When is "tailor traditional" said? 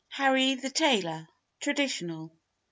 0.71-2.35